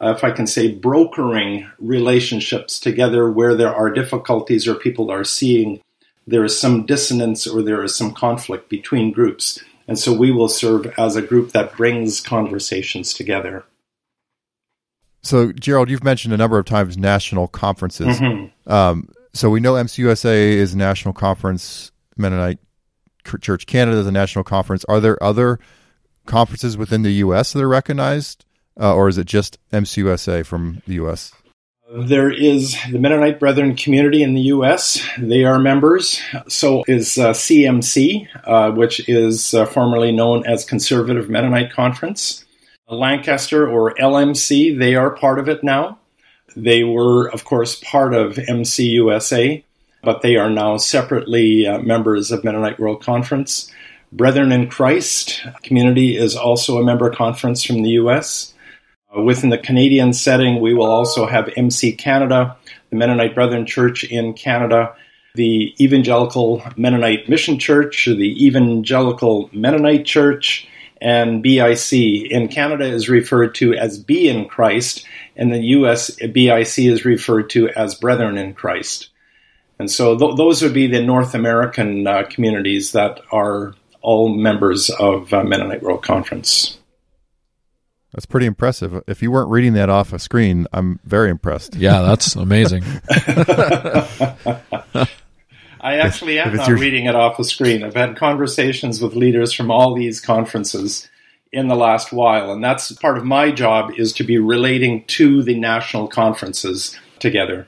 uh, 0.00 0.14
if 0.16 0.22
I 0.22 0.30
can 0.30 0.46
say, 0.46 0.70
brokering 0.72 1.68
relationships 1.78 2.78
together 2.78 3.30
where 3.30 3.54
there 3.54 3.74
are 3.74 3.90
difficulties 3.90 4.68
or 4.68 4.74
people 4.74 5.10
are 5.10 5.24
seeing 5.24 5.80
there 6.26 6.44
is 6.44 6.58
some 6.58 6.86
dissonance 6.86 7.46
or 7.46 7.62
there 7.62 7.82
is 7.82 7.96
some 7.96 8.14
conflict 8.14 8.68
between 8.68 9.10
groups. 9.10 9.58
And 9.88 9.98
so 9.98 10.12
we 10.12 10.30
will 10.30 10.48
serve 10.48 10.92
as 10.96 11.16
a 11.16 11.22
group 11.22 11.50
that 11.52 11.76
brings 11.76 12.20
conversations 12.20 13.12
together. 13.12 13.64
So, 15.22 15.52
Gerald, 15.52 15.90
you've 15.90 16.04
mentioned 16.04 16.32
a 16.32 16.36
number 16.36 16.58
of 16.58 16.64
times 16.64 16.96
national 16.96 17.48
conferences. 17.48 18.18
Mm-hmm. 18.18 18.72
Um, 18.72 19.08
so 19.32 19.50
we 19.50 19.60
know 19.60 19.74
MCUSA 19.74 20.34
is 20.34 20.74
a 20.74 20.78
national 20.78 21.14
conference. 21.14 21.92
Mennonite 22.16 22.58
Church 23.40 23.66
Canada 23.66 23.98
is 23.98 24.06
a 24.06 24.12
national 24.12 24.44
conference. 24.44 24.84
Are 24.86 25.00
there 25.00 25.22
other 25.22 25.58
conferences 26.26 26.76
within 26.76 27.02
the 27.02 27.12
U.S. 27.14 27.52
that 27.52 27.62
are 27.62 27.68
recognized, 27.68 28.44
uh, 28.80 28.94
or 28.94 29.08
is 29.08 29.18
it 29.18 29.26
just 29.26 29.58
MCUSA 29.72 30.46
from 30.46 30.82
the 30.86 30.94
U.S.? 30.94 31.32
There 31.92 32.30
is 32.30 32.76
the 32.90 33.00
Mennonite 33.00 33.40
Brethren 33.40 33.74
community 33.74 34.22
in 34.22 34.34
the 34.34 34.42
U.S. 34.42 35.04
They 35.18 35.44
are 35.44 35.58
members. 35.58 36.20
So 36.48 36.84
is 36.86 37.18
uh, 37.18 37.30
CMC, 37.30 38.28
uh, 38.44 38.70
which 38.70 39.08
is 39.08 39.54
uh, 39.54 39.66
formerly 39.66 40.12
known 40.12 40.46
as 40.46 40.64
Conservative 40.64 41.28
Mennonite 41.28 41.72
Conference. 41.72 42.44
Lancaster 42.94 43.68
or 43.68 43.94
LMC, 43.94 44.78
they 44.78 44.94
are 44.94 45.10
part 45.10 45.38
of 45.38 45.48
it 45.48 45.62
now. 45.62 45.98
They 46.56 46.82
were, 46.82 47.28
of 47.30 47.44
course, 47.44 47.76
part 47.76 48.14
of 48.14 48.34
MCUSA, 48.34 49.62
but 50.02 50.22
they 50.22 50.36
are 50.36 50.50
now 50.50 50.76
separately 50.76 51.66
uh, 51.66 51.78
members 51.78 52.32
of 52.32 52.42
Mennonite 52.42 52.80
World 52.80 53.02
Conference. 53.02 53.70
Brethren 54.12 54.50
in 54.50 54.68
Christ 54.68 55.46
community 55.62 56.16
is 56.16 56.34
also 56.34 56.78
a 56.78 56.84
member 56.84 57.10
conference 57.10 57.62
from 57.62 57.82
the 57.82 57.90
U.S. 57.90 58.52
Uh, 59.16 59.22
within 59.22 59.50
the 59.50 59.58
Canadian 59.58 60.12
setting, 60.12 60.60
we 60.60 60.74
will 60.74 60.90
also 60.90 61.26
have 61.26 61.48
MC 61.56 61.92
Canada, 61.92 62.56
the 62.90 62.96
Mennonite 62.96 63.34
Brethren 63.34 63.66
Church 63.66 64.02
in 64.02 64.32
Canada, 64.34 64.94
the 65.36 65.74
Evangelical 65.80 66.62
Mennonite 66.76 67.28
Mission 67.28 67.58
Church, 67.58 68.06
the 68.06 68.44
Evangelical 68.44 69.48
Mennonite 69.52 70.04
Church, 70.04 70.66
and 71.00 71.42
BIC. 71.42 71.92
In 71.92 72.48
Canada 72.48 72.84
is 72.84 73.08
referred 73.08 73.54
to 73.56 73.74
as 73.74 73.98
Be 73.98 74.28
in 74.28 74.46
Christ, 74.46 75.06
and 75.36 75.52
the 75.52 75.60
US 75.60 76.10
BIC 76.16 76.78
is 76.78 77.04
referred 77.04 77.50
to 77.50 77.68
as 77.70 77.94
Brethren 77.94 78.38
in 78.38 78.54
Christ. 78.54 79.08
And 79.78 79.90
so 79.90 80.16
th- 80.18 80.36
those 80.36 80.62
would 80.62 80.74
be 80.74 80.86
the 80.86 81.02
North 81.02 81.34
American 81.34 82.06
uh, 82.06 82.24
communities 82.28 82.92
that 82.92 83.20
are 83.32 83.74
all 84.02 84.28
members 84.28 84.90
of 84.90 85.32
uh, 85.32 85.42
Mennonite 85.42 85.82
World 85.82 86.02
Conference. 86.02 86.78
That's 88.12 88.26
pretty 88.26 88.46
impressive. 88.46 89.02
If 89.06 89.22
you 89.22 89.30
weren't 89.30 89.50
reading 89.50 89.74
that 89.74 89.88
off 89.88 90.12
a 90.12 90.18
screen, 90.18 90.66
I'm 90.72 90.98
very 91.04 91.30
impressed. 91.30 91.76
Yeah, 91.76 92.02
that's 92.02 92.34
amazing. 92.34 92.82
I 95.80 95.98
actually 95.98 96.38
am 96.38 96.54
not 96.54 96.68
your- 96.68 96.78
reading 96.78 97.06
it 97.06 97.14
off 97.14 97.36
the 97.36 97.44
screen. 97.44 97.82
I've 97.82 97.94
had 97.94 98.16
conversations 98.16 99.00
with 99.00 99.14
leaders 99.14 99.52
from 99.52 99.70
all 99.70 99.94
these 99.94 100.20
conferences 100.20 101.08
in 101.52 101.68
the 101.68 101.74
last 101.74 102.12
while, 102.12 102.52
and 102.52 102.62
that's 102.62 102.92
part 102.92 103.18
of 103.18 103.24
my 103.24 103.50
job 103.50 103.92
is 103.96 104.12
to 104.14 104.24
be 104.24 104.38
relating 104.38 105.04
to 105.06 105.42
the 105.42 105.58
national 105.58 106.06
conferences 106.06 106.96
together. 107.18 107.66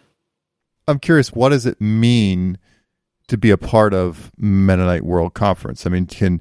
I'm 0.87 0.99
curious, 0.99 1.33
what 1.33 1.51
does 1.51 1.67
it 1.67 1.81
mean 1.81 2.59
to 3.29 3.37
be 3.37 3.51
a 3.51 3.57
part 3.57 3.95
of 3.95 4.31
Mennonite 4.37 5.05
World 5.05 5.35
Conference? 5.35 5.87
I 5.87 5.91
mean, 5.91 6.07
can 6.07 6.41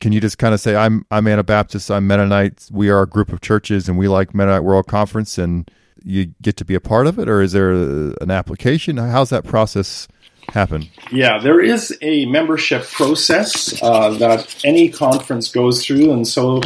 can 0.00 0.12
you 0.12 0.20
just 0.20 0.38
kind 0.38 0.54
of 0.54 0.60
say, 0.60 0.76
"I'm 0.76 1.04
I'm 1.10 1.26
Anabaptist, 1.26 1.90
I'm 1.90 2.06
Mennonite, 2.06 2.68
we 2.72 2.88
are 2.88 3.02
a 3.02 3.06
group 3.06 3.32
of 3.32 3.40
churches, 3.40 3.88
and 3.88 3.98
we 3.98 4.08
like 4.08 4.34
Mennonite 4.34 4.64
World 4.64 4.86
Conference," 4.86 5.38
and 5.38 5.70
you 6.02 6.26
get 6.40 6.56
to 6.56 6.64
be 6.64 6.74
a 6.74 6.80
part 6.80 7.06
of 7.06 7.18
it, 7.18 7.28
or 7.28 7.42
is 7.42 7.52
there 7.52 7.72
a, 7.72 8.14
an 8.20 8.30
application? 8.30 8.96
How's 8.96 9.30
that 9.30 9.44
process 9.44 10.08
happen? 10.52 10.88
Yeah, 11.10 11.38
there 11.38 11.60
is 11.60 11.96
a 12.02 12.26
membership 12.26 12.84
process 12.84 13.80
uh, 13.82 14.10
that 14.18 14.64
any 14.64 14.88
conference 14.88 15.50
goes 15.50 15.84
through, 15.84 16.12
and 16.12 16.26
so 16.26 16.60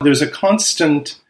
there's 0.00 0.22
a 0.22 0.30
constant 0.30 1.20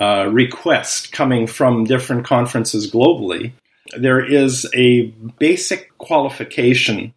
uh, 0.00 0.28
request 0.30 1.12
coming 1.12 1.46
from 1.46 1.84
different 1.84 2.26
conferences 2.26 2.90
globally. 2.90 3.52
There 3.96 4.24
is 4.24 4.66
a 4.74 5.06
basic 5.38 5.96
qualification 5.98 7.14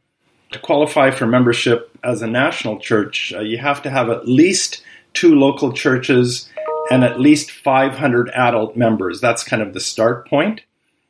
to 0.52 0.60
qualify 0.60 1.12
for 1.12 1.28
membership 1.28 1.92
as 2.04 2.22
a 2.22 2.28
national 2.28 2.80
church. 2.80 3.34
Uh, 3.36 3.42
you 3.42 3.58
have 3.58 3.82
to 3.84 3.90
have 3.90 4.10
at 4.10 4.28
least 4.28 4.84
two 5.14 5.36
local 5.36 5.74
churches 5.74 6.50
and 6.90 7.04
at 7.04 7.20
least 7.20 7.52
500 7.52 8.30
adult 8.30 8.76
members. 8.76 9.22
That's 9.22 9.44
kind 9.44 9.62
of 9.62 9.74
the 9.74 9.80
start 9.80 10.28
point. 10.28 10.62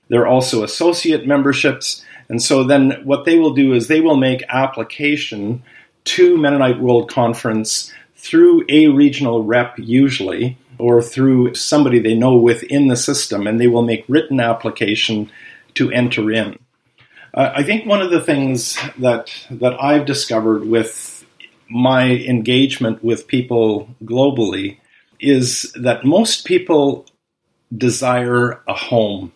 There 0.10 0.22
are 0.22 0.28
also 0.28 0.64
associate 0.64 1.28
memberships. 1.28 2.04
And 2.30 2.42
so 2.42 2.64
then 2.64 3.02
what 3.04 3.26
they 3.26 3.38
will 3.38 3.54
do 3.54 3.74
is 3.74 3.88
they 3.88 4.02
will 4.02 4.18
make 4.18 4.44
application 4.50 5.64
to 6.06 6.38
Mennonite 6.38 6.80
World 6.80 7.12
Conference 7.12 7.92
through 8.16 8.66
a 8.70 8.88
regional 8.88 9.44
rep, 9.44 9.76
usually, 9.78 10.58
or 10.78 11.02
through 11.02 11.56
somebody 11.56 12.00
they 12.00 12.16
know 12.16 12.36
within 12.36 12.88
the 12.88 12.96
system, 12.96 13.48
and 13.48 13.60
they 13.60 13.68
will 13.68 13.82
make 13.82 14.06
written 14.08 14.40
application 14.40 15.32
to 15.76 15.92
enter 15.92 16.32
in. 16.32 16.58
Uh, 17.34 17.52
I 17.56 17.64
think 17.64 17.86
one 17.86 18.02
of 18.02 18.12
the 18.12 18.22
things 18.22 18.78
that 18.98 19.32
that 19.52 19.82
I've 19.82 20.06
discovered 20.06 20.66
with 20.66 21.26
my 21.70 22.10
engagement 22.10 23.04
with 23.04 23.28
people 23.28 23.90
globally 24.04 24.80
is 25.20 25.72
that 25.80 26.06
most 26.06 26.46
people 26.46 27.06
desire 27.76 28.62
a 28.68 28.74
home. 28.74 29.32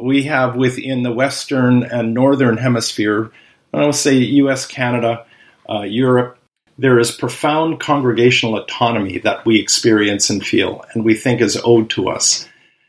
We 0.00 0.24
have 0.24 0.56
within 0.56 1.02
the 1.02 1.12
Western 1.12 1.82
and 1.82 2.14
Northern 2.14 2.56
Hemisphere, 2.56 3.30
I 3.72 3.84
will 3.84 3.92
say 3.92 4.14
US, 4.14 4.66
Canada, 4.66 5.26
uh, 5.68 5.82
Europe, 5.82 6.38
there 6.78 6.98
is 6.98 7.10
profound 7.10 7.80
congregational 7.80 8.56
autonomy 8.56 9.18
that 9.18 9.44
we 9.44 9.60
experience 9.60 10.30
and 10.30 10.44
feel, 10.44 10.84
and 10.92 11.04
we 11.04 11.14
think 11.14 11.40
is 11.40 11.60
owed 11.64 11.90
to 11.90 12.08
us. 12.08 12.48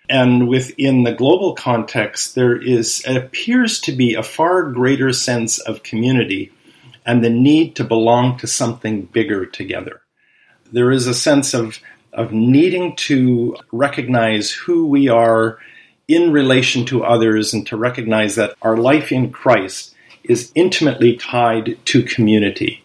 And 0.10 0.48
within 0.48 1.04
the 1.04 1.14
global 1.14 1.54
context, 1.54 2.36
there 2.36 2.56
is 2.56 3.04
it 3.06 3.16
appears 3.18 3.80
to 3.82 3.92
be 3.92 4.16
a 4.16 4.24
far 4.24 4.72
greater 4.72 5.14
sense 5.14 5.60
of 5.60 5.84
community 5.84 6.52
and 7.06 7.24
the 7.24 7.30
need 7.30 7.76
to 7.76 7.84
belong 7.84 8.38
to 8.38 8.48
something 8.48 9.04
bigger 9.04 9.46
together. 9.46 10.02
There 10.72 10.92
is 10.92 11.08
a 11.08 11.14
sense 11.14 11.54
of 11.54 11.80
of 12.14 12.32
needing 12.32 12.96
to 12.96 13.56
recognize 13.72 14.52
who 14.52 14.86
we 14.86 15.10
are 15.10 15.58
in 16.08 16.32
relation 16.32 16.86
to 16.86 17.04
others 17.04 17.54
and 17.54 17.66
to 17.68 17.78
recognize 17.78 18.36
that 18.36 18.56
our 18.62 18.78
life 18.78 19.12
in 19.12 19.32
Christ 19.32 19.96
is 20.24 20.52
intimately 20.56 21.16
tied 21.16 21.78
to 21.86 22.04
community. 22.04 22.84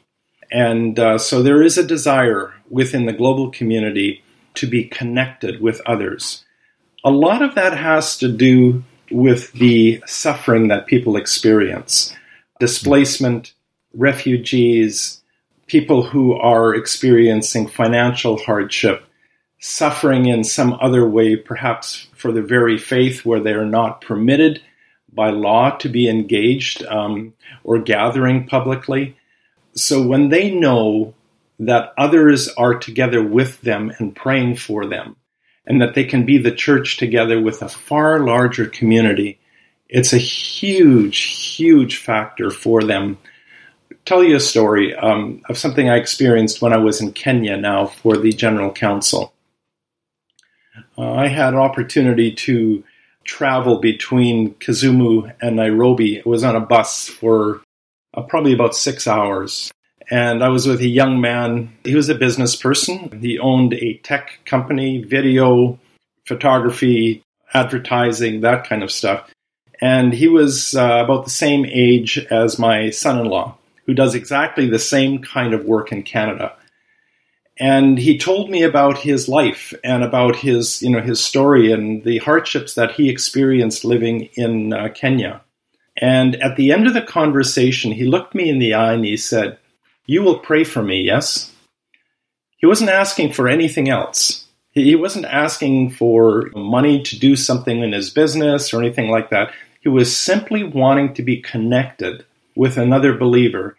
And 0.50 0.98
uh, 0.98 1.18
so 1.18 1.42
there 1.42 1.62
is 1.62 1.76
a 1.78 1.86
desire 1.86 2.54
within 2.70 3.06
the 3.06 3.12
global 3.12 3.50
community 3.50 4.22
to 4.54 4.66
be 4.66 4.84
connected 4.84 5.60
with 5.60 5.80
others. 5.86 6.44
A 7.04 7.10
lot 7.10 7.42
of 7.42 7.54
that 7.54 7.76
has 7.76 8.16
to 8.18 8.28
do 8.28 8.82
with 9.10 9.52
the 9.52 10.02
suffering 10.06 10.68
that 10.68 10.86
people 10.86 11.16
experience 11.16 12.14
displacement, 12.58 13.54
refugees, 13.94 15.22
people 15.68 16.02
who 16.02 16.34
are 16.34 16.74
experiencing 16.74 17.68
financial 17.68 18.36
hardship, 18.36 19.04
suffering 19.60 20.26
in 20.26 20.44
some 20.44 20.74
other 20.80 21.08
way, 21.08 21.36
perhaps 21.36 22.06
for 22.14 22.32
the 22.32 22.42
very 22.42 22.78
faith 22.78 23.24
where 23.24 23.40
they 23.40 23.52
are 23.52 23.66
not 23.66 24.00
permitted 24.00 24.62
by 25.12 25.30
law 25.30 25.70
to 25.78 25.88
be 25.88 26.08
engaged 26.08 26.84
um, 26.86 27.32
or 27.64 27.78
gathering 27.78 28.46
publicly. 28.46 29.16
So 29.74 30.06
when 30.06 30.28
they 30.28 30.50
know 30.50 31.14
that 31.58 31.92
others 31.98 32.48
are 32.50 32.74
together 32.74 33.22
with 33.22 33.60
them 33.62 33.92
and 33.98 34.14
praying 34.14 34.56
for 34.56 34.86
them, 34.86 35.16
and 35.66 35.82
that 35.82 35.94
they 35.94 36.04
can 36.04 36.24
be 36.24 36.38
the 36.38 36.52
church 36.52 36.96
together 36.96 37.40
with 37.40 37.62
a 37.62 37.68
far 37.68 38.20
larger 38.20 38.66
community, 38.66 39.38
it's 39.88 40.12
a 40.12 40.18
huge, 40.18 41.18
huge 41.56 41.96
factor 41.98 42.50
for 42.50 42.82
them. 42.82 43.18
tell 44.04 44.24
you 44.24 44.36
a 44.36 44.40
story 44.40 44.94
um, 44.94 45.42
of 45.48 45.58
something 45.58 45.90
I 45.90 45.96
experienced 45.96 46.62
when 46.62 46.72
I 46.72 46.78
was 46.78 47.00
in 47.00 47.12
Kenya 47.12 47.56
now 47.56 47.86
for 47.86 48.16
the 48.16 48.32
General 48.32 48.72
Council. 48.72 49.34
Uh, 50.96 51.12
I 51.12 51.28
had 51.28 51.54
opportunity 51.54 52.32
to 52.32 52.84
travel 53.24 53.78
between 53.78 54.54
Kisumu 54.54 55.32
and 55.40 55.56
Nairobi. 55.56 56.16
It 56.16 56.26
was 56.26 56.44
on 56.44 56.56
a 56.56 56.60
bus 56.60 57.08
for 57.08 57.60
uh, 58.14 58.22
probably 58.22 58.52
about 58.52 58.74
six 58.74 59.06
hours. 59.06 59.70
And 60.10 60.42
I 60.42 60.48
was 60.48 60.66
with 60.66 60.80
a 60.80 60.88
young 60.88 61.20
man. 61.20 61.70
He 61.84 61.94
was 61.94 62.08
a 62.08 62.14
business 62.14 62.56
person. 62.56 63.20
He 63.20 63.38
owned 63.38 63.74
a 63.74 63.98
tech 63.98 64.40
company, 64.46 65.02
video, 65.02 65.78
photography, 66.26 67.22
advertising, 67.52 68.40
that 68.40 68.66
kind 68.66 68.82
of 68.82 68.90
stuff. 68.90 69.30
And 69.80 70.12
he 70.12 70.28
was 70.28 70.74
uh, 70.74 71.02
about 71.04 71.24
the 71.24 71.30
same 71.30 71.66
age 71.66 72.18
as 72.30 72.58
my 72.58 72.90
son 72.90 73.18
in 73.20 73.26
law, 73.26 73.58
who 73.86 73.94
does 73.94 74.14
exactly 74.14 74.68
the 74.68 74.78
same 74.78 75.20
kind 75.22 75.54
of 75.54 75.64
work 75.64 75.92
in 75.92 76.02
Canada 76.02 76.56
and 77.58 77.98
he 77.98 78.18
told 78.18 78.50
me 78.50 78.62
about 78.62 78.98
his 78.98 79.28
life 79.28 79.74
and 79.82 80.04
about 80.04 80.36
his 80.36 80.80
you 80.82 80.90
know 80.90 81.00
his 81.00 81.24
story 81.24 81.72
and 81.72 82.04
the 82.04 82.18
hardships 82.18 82.74
that 82.74 82.92
he 82.92 83.08
experienced 83.08 83.84
living 83.84 84.28
in 84.34 84.72
uh, 84.72 84.88
Kenya. 84.94 85.42
And 86.00 86.36
at 86.36 86.56
the 86.56 86.70
end 86.70 86.86
of 86.86 86.94
the 86.94 87.02
conversation, 87.02 87.90
he 87.90 88.04
looked 88.04 88.34
me 88.34 88.48
in 88.48 88.60
the 88.60 88.74
eye 88.74 88.92
and 88.92 89.04
he 89.04 89.16
said, 89.16 89.58
"You 90.06 90.22
will 90.22 90.38
pray 90.38 90.64
for 90.64 90.82
me, 90.82 91.02
yes?" 91.02 91.52
He 92.56 92.66
wasn't 92.66 92.90
asking 92.90 93.32
for 93.32 93.48
anything 93.48 93.88
else. 93.88 94.46
He 94.72 94.94
wasn't 94.94 95.26
asking 95.26 95.90
for 95.90 96.50
money 96.54 97.02
to 97.02 97.18
do 97.18 97.34
something 97.34 97.82
in 97.82 97.92
his 97.92 98.10
business 98.10 98.72
or 98.72 98.80
anything 98.80 99.10
like 99.10 99.30
that. 99.30 99.52
He 99.80 99.88
was 99.88 100.14
simply 100.14 100.62
wanting 100.62 101.14
to 101.14 101.22
be 101.22 101.40
connected 101.40 102.24
with 102.54 102.76
another 102.76 103.16
believer. 103.16 103.76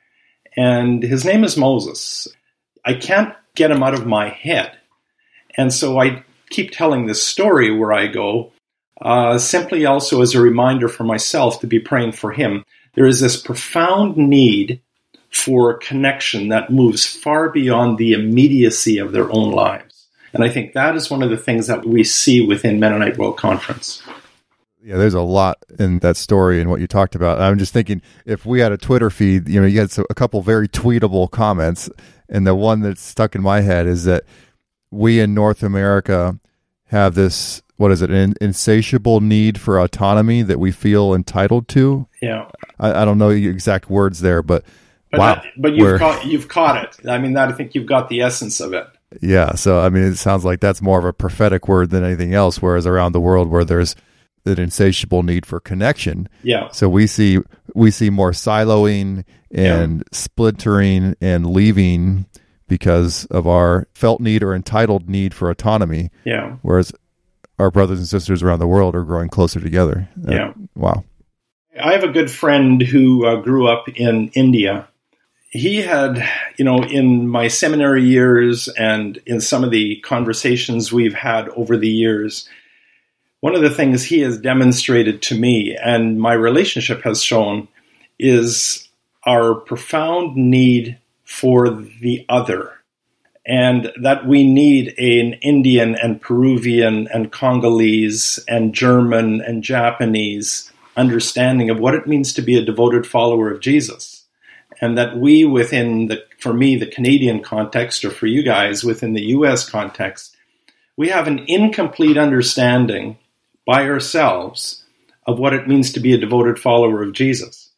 And 0.57 1.03
his 1.03 1.25
name 1.25 1.43
is 1.43 1.57
Moses. 1.57 2.27
I 2.85 2.93
can't 2.93 3.33
get 3.55 3.71
him 3.71 3.83
out 3.83 3.93
of 3.93 4.05
my 4.05 4.29
head. 4.29 4.77
And 5.57 5.73
so 5.73 5.99
I 5.99 6.23
keep 6.49 6.71
telling 6.71 7.05
this 7.05 7.23
story 7.23 7.75
where 7.75 7.93
I 7.93 8.07
go, 8.07 8.53
uh, 9.01 9.37
simply 9.37 9.85
also 9.85 10.21
as 10.21 10.35
a 10.35 10.41
reminder 10.41 10.87
for 10.87 11.03
myself 11.03 11.61
to 11.61 11.67
be 11.67 11.79
praying 11.79 12.13
for 12.13 12.31
him. 12.31 12.65
There 12.95 13.05
is 13.05 13.19
this 13.19 13.41
profound 13.41 14.17
need 14.17 14.81
for 15.31 15.77
connection 15.77 16.49
that 16.49 16.71
moves 16.71 17.05
far 17.05 17.49
beyond 17.49 17.97
the 17.97 18.13
immediacy 18.13 18.97
of 18.97 19.11
their 19.11 19.31
own 19.31 19.51
lives. 19.51 20.07
And 20.33 20.43
I 20.43 20.49
think 20.49 20.73
that 20.73 20.95
is 20.95 21.09
one 21.09 21.23
of 21.23 21.29
the 21.29 21.37
things 21.37 21.67
that 21.67 21.85
we 21.85 22.03
see 22.03 22.45
within 22.45 22.79
Mennonite 22.79 23.17
World 23.17 23.37
Conference. 23.37 24.01
Yeah, 24.89 24.97
there's 24.97 25.13
a 25.13 25.21
lot 25.21 25.63
in 25.77 25.99
that 25.99 26.17
story 26.17 26.59
and 26.59 26.67
what 26.67 26.81
you 26.81 26.87
talked 26.87 27.13
about. 27.13 27.39
I'm 27.39 27.59
just 27.59 27.71
thinking 27.71 28.01
if 28.25 28.43
we 28.43 28.59
had 28.59 28.71
a 28.71 28.77
Twitter 28.77 29.11
feed, 29.11 29.47
you 29.47 29.61
know, 29.61 29.67
you 29.67 29.81
had 29.81 29.95
a 30.09 30.15
couple 30.15 30.41
very 30.41 30.67
tweetable 30.67 31.29
comments, 31.29 31.91
and 32.27 32.47
the 32.47 32.55
one 32.55 32.79
that's 32.79 32.99
stuck 32.99 33.35
in 33.35 33.43
my 33.43 33.61
head 33.61 33.85
is 33.85 34.05
that 34.05 34.23
we 34.89 35.19
in 35.19 35.35
North 35.35 35.61
America 35.61 36.39
have 36.85 37.13
this 37.13 37.61
what 37.77 37.91
is 37.91 38.01
it 38.01 38.09
an 38.09 38.33
insatiable 38.41 39.21
need 39.21 39.61
for 39.61 39.79
autonomy 39.79 40.41
that 40.41 40.57
we 40.59 40.71
feel 40.71 41.13
entitled 41.13 41.67
to. 41.67 42.07
Yeah, 42.19 42.49
I, 42.79 43.03
I 43.03 43.05
don't 43.05 43.19
know 43.19 43.31
the 43.31 43.47
exact 43.47 43.91
words 43.91 44.21
there, 44.21 44.41
but 44.41 44.65
but, 45.11 45.19
wow, 45.19 45.35
that, 45.35 45.45
but 45.55 45.75
you've 45.75 45.99
caught 45.99 46.25
you've 46.25 46.47
caught 46.47 46.83
it. 46.83 47.07
I 47.07 47.19
mean, 47.19 47.33
that 47.33 47.49
I 47.49 47.51
think 47.51 47.75
you've 47.75 47.85
got 47.85 48.09
the 48.09 48.21
essence 48.21 48.59
of 48.59 48.73
it. 48.73 48.87
Yeah, 49.21 49.53
so 49.53 49.81
I 49.81 49.89
mean, 49.89 50.05
it 50.05 50.15
sounds 50.15 50.45
like 50.45 50.61
that's 50.61 50.81
more 50.81 50.97
of 50.97 51.05
a 51.05 51.13
prophetic 51.13 51.67
word 51.67 51.91
than 51.91 52.03
anything 52.03 52.33
else. 52.33 52.59
Whereas 52.59 52.87
around 52.87 53.11
the 53.11 53.21
world, 53.21 53.51
where 53.51 53.63
there's 53.63 53.95
an 54.49 54.59
insatiable 54.59 55.23
need 55.23 55.45
for 55.45 55.59
connection, 55.59 56.27
yeah. 56.43 56.69
So 56.71 56.89
we 56.89 57.07
see 57.07 57.39
we 57.75 57.91
see 57.91 58.09
more 58.09 58.31
siloing 58.31 59.23
and 59.51 59.99
yeah. 59.99 60.03
splintering 60.11 61.15
and 61.21 61.45
leaving 61.45 62.25
because 62.67 63.25
of 63.25 63.47
our 63.47 63.87
felt 63.93 64.21
need 64.21 64.43
or 64.43 64.53
entitled 64.55 65.09
need 65.09 65.33
for 65.33 65.49
autonomy. 65.49 66.09
Yeah. 66.23 66.57
Whereas 66.61 66.93
our 67.57 67.71
brothers 67.71 67.99
and 67.99 68.07
sisters 68.07 68.41
around 68.41 68.59
the 68.59 68.67
world 68.67 68.95
are 68.95 69.03
growing 69.03 69.29
closer 69.29 69.59
together. 69.59 70.07
Uh, 70.27 70.31
yeah. 70.31 70.53
wow. 70.75 71.03
I 71.81 71.93
have 71.93 72.03
a 72.03 72.11
good 72.11 72.31
friend 72.31 72.81
who 72.81 73.25
uh, 73.25 73.37
grew 73.37 73.67
up 73.67 73.89
in 73.89 74.29
India. 74.29 74.87
He 75.49 75.77
had, 75.77 76.23
you 76.57 76.65
know, 76.65 76.83
in 76.83 77.27
my 77.27 77.47
seminary 77.47 78.03
years 78.03 78.67
and 78.67 79.17
in 79.25 79.41
some 79.41 79.63
of 79.63 79.71
the 79.71 79.99
conversations 80.01 80.93
we've 80.93 81.13
had 81.13 81.49
over 81.49 81.75
the 81.75 81.89
years, 81.89 82.47
one 83.41 83.55
of 83.55 83.61
the 83.61 83.69
things 83.69 84.03
he 84.03 84.19
has 84.19 84.39
demonstrated 84.39 85.21
to 85.23 85.39
me 85.39 85.77
and 85.81 86.19
my 86.19 86.33
relationship 86.33 87.03
has 87.03 87.23
shown 87.23 87.67
is 88.17 88.89
our 89.25 89.55
profound 89.55 90.35
need 90.35 90.99
for 91.23 91.69
the 91.69 92.25
other. 92.27 92.73
And 93.45 93.91
that 94.01 94.27
we 94.27 94.45
need 94.45 94.89
an 94.99 95.33
Indian 95.41 95.95
and 95.95 96.21
Peruvian 96.21 97.07
and 97.07 97.31
Congolese 97.31 98.39
and 98.47 98.75
German 98.75 99.41
and 99.41 99.63
Japanese 99.63 100.71
understanding 100.97 101.69
of 101.69 101.79
what 101.79 101.95
it 101.95 102.07
means 102.07 102.33
to 102.33 102.41
be 102.41 102.57
a 102.57 102.65
devoted 102.65 103.07
follower 103.07 103.49
of 103.49 103.61
Jesus. 103.61 104.25
And 104.81 104.97
that 104.97 105.17
we, 105.17 105.45
within 105.45 106.07
the, 106.07 106.23
for 106.39 106.53
me, 106.53 106.75
the 106.75 106.85
Canadian 106.85 107.41
context, 107.41 108.05
or 108.05 108.11
for 108.11 108.27
you 108.27 108.43
guys, 108.43 108.83
within 108.83 109.13
the 109.13 109.27
US 109.27 109.67
context, 109.67 110.35
we 110.95 111.09
have 111.09 111.27
an 111.27 111.45
incomplete 111.47 112.17
understanding 112.17 113.17
by 113.69 113.87
ourselves 113.87 114.83
of 115.27 115.37
what 115.37 115.53
it 115.53 115.67
means 115.67 115.93
to 115.93 115.99
be 115.99 116.13
a 116.13 116.17
devoted 116.17 116.57
follower 116.57 117.03
of 117.03 117.13
Jesus. 117.13 117.69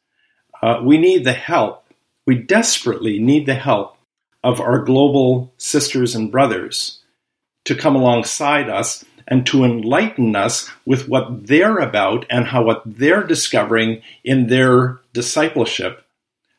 Uh, 0.61 0.79
we 0.81 0.97
need 0.97 1.25
the 1.25 1.33
help 1.33 1.81
we 2.25 2.35
desperately 2.35 3.19
need 3.19 3.45
the 3.45 3.55
help 3.55 3.97
of 4.43 4.61
our 4.61 4.79
global 4.83 5.53
sisters 5.57 6.15
and 6.15 6.31
brothers 6.31 7.03
to 7.65 7.75
come 7.75 7.95
alongside 7.95 8.69
us 8.69 9.03
and 9.27 9.45
to 9.45 9.63
enlighten 9.63 10.35
us 10.35 10.69
with 10.85 11.07
what 11.07 11.47
they're 11.47 11.79
about 11.79 12.25
and 12.29 12.45
how 12.45 12.63
what 12.63 12.83
they're 12.85 13.23
discovering 13.23 14.01
in 14.23 14.47
their 14.47 14.99
discipleship 15.13 16.05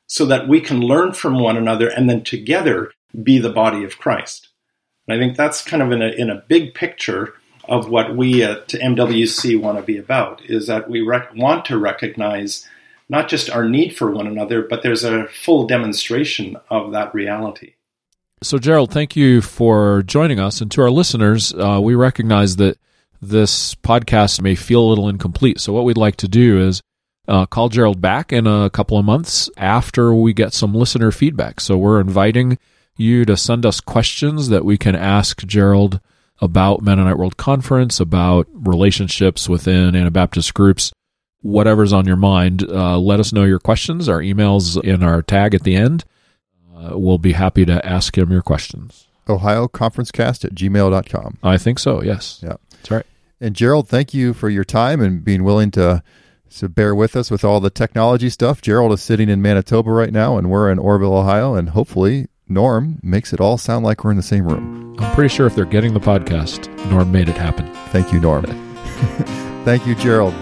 so 0.06 0.26
that 0.26 0.48
we 0.48 0.60
can 0.60 0.80
learn 0.80 1.12
from 1.12 1.40
one 1.40 1.56
another 1.56 1.88
and 1.88 2.08
then 2.08 2.22
together 2.22 2.92
be 3.22 3.38
the 3.38 3.50
body 3.50 3.84
of 3.84 3.98
Christ. 3.98 4.48
And 5.06 5.16
I 5.16 5.18
think 5.18 5.36
that's 5.36 5.62
kind 5.62 5.82
of 5.82 5.90
in 5.90 6.02
a, 6.02 6.08
in 6.08 6.30
a 6.30 6.44
big 6.48 6.74
picture 6.74 7.34
of 7.68 7.88
what 7.88 8.16
we 8.16 8.42
at 8.42 8.68
MWC 8.68 9.60
want 9.60 9.78
to 9.78 9.82
be 9.82 9.98
about 9.98 10.42
is 10.44 10.66
that 10.66 10.90
we 10.90 11.00
rec- 11.00 11.34
want 11.34 11.64
to 11.66 11.78
recognize 11.78 12.66
not 13.08 13.28
just 13.28 13.50
our 13.50 13.68
need 13.68 13.94
for 13.96 14.10
one 14.10 14.26
another, 14.26 14.62
but 14.62 14.82
there's 14.82 15.04
a 15.04 15.26
full 15.26 15.66
demonstration 15.66 16.56
of 16.70 16.92
that 16.92 17.14
reality. 17.14 17.74
So, 18.42 18.58
Gerald, 18.58 18.90
thank 18.90 19.14
you 19.14 19.40
for 19.40 20.02
joining 20.02 20.40
us. 20.40 20.60
And 20.60 20.70
to 20.72 20.82
our 20.82 20.90
listeners, 20.90 21.54
uh, 21.54 21.78
we 21.80 21.94
recognize 21.94 22.56
that 22.56 22.78
this 23.20 23.76
podcast 23.76 24.40
may 24.40 24.56
feel 24.56 24.80
a 24.80 24.88
little 24.88 25.08
incomplete. 25.08 25.60
So, 25.60 25.72
what 25.72 25.84
we'd 25.84 25.96
like 25.96 26.16
to 26.16 26.28
do 26.28 26.58
is 26.60 26.82
uh, 27.28 27.46
call 27.46 27.68
Gerald 27.68 28.00
back 28.00 28.32
in 28.32 28.48
a 28.48 28.68
couple 28.70 28.98
of 28.98 29.04
months 29.04 29.48
after 29.56 30.12
we 30.12 30.32
get 30.32 30.52
some 30.52 30.74
listener 30.74 31.12
feedback. 31.12 31.60
So, 31.60 31.76
we're 31.76 32.00
inviting 32.00 32.58
you 32.96 33.24
to 33.26 33.36
send 33.36 33.64
us 33.64 33.80
questions 33.80 34.48
that 34.48 34.64
we 34.64 34.76
can 34.76 34.96
ask 34.96 35.46
Gerald 35.46 36.00
about 36.42 36.82
Mennonite 36.82 37.16
World 37.16 37.38
Conference, 37.38 38.00
about 38.00 38.46
relationships 38.52 39.48
within 39.48 39.96
Anabaptist 39.96 40.52
groups 40.52 40.92
whatever's 41.42 41.92
on 41.92 42.06
your 42.06 42.16
mind. 42.16 42.64
Uh, 42.68 42.98
let 42.98 43.20
us 43.20 43.32
know 43.32 43.44
your 43.44 43.58
questions. 43.58 44.08
Our 44.08 44.22
email's 44.22 44.76
in 44.76 45.02
our 45.02 45.22
tag 45.22 45.54
at 45.54 45.64
the 45.64 45.76
end. 45.76 46.04
Uh, 46.74 46.98
we'll 46.98 47.18
be 47.18 47.32
happy 47.32 47.64
to 47.66 47.84
ask 47.84 48.16
him 48.16 48.32
your 48.32 48.42
questions. 48.42 49.06
Ohio 49.28 49.68
Conferencecast 49.68 50.44
at 50.44 50.54
gmail.com. 50.54 51.38
I 51.42 51.58
think 51.58 51.78
so, 51.78 52.02
yes. 52.02 52.40
Yeah. 52.42 52.56
That's 52.70 52.90
right. 52.90 53.06
And 53.40 53.54
Gerald, 53.54 53.88
thank 53.88 54.14
you 54.14 54.32
for 54.32 54.48
your 54.48 54.64
time 54.64 55.00
and 55.00 55.24
being 55.24 55.44
willing 55.44 55.70
to 55.72 56.02
to 56.56 56.68
bear 56.68 56.94
with 56.94 57.16
us 57.16 57.30
with 57.30 57.44
all 57.44 57.60
the 57.60 57.70
technology 57.70 58.28
stuff. 58.28 58.60
Gerald 58.60 58.92
is 58.92 59.02
sitting 59.02 59.30
in 59.30 59.40
Manitoba 59.40 59.90
right 59.90 60.12
now, 60.12 60.36
and 60.36 60.50
we're 60.50 60.70
in 60.70 60.76
Orrville, 60.76 61.18
Ohio, 61.18 61.54
and 61.54 61.70
hopefully 61.70 62.26
Norm 62.52 62.98
makes 63.02 63.32
it 63.32 63.40
all 63.40 63.56
sound 63.56 63.84
like 63.84 64.04
we're 64.04 64.10
in 64.10 64.16
the 64.16 64.22
same 64.22 64.46
room. 64.46 64.94
I'm 64.98 65.14
pretty 65.14 65.34
sure 65.34 65.46
if 65.46 65.54
they're 65.54 65.64
getting 65.64 65.94
the 65.94 66.00
podcast, 66.00 66.68
Norm 66.90 67.10
made 67.10 67.28
it 67.28 67.36
happen. 67.36 67.72
Thank 67.88 68.12
you, 68.12 68.20
Norm. 68.20 68.44
thank 69.64 69.86
you, 69.86 69.94
Gerald. 69.94 70.34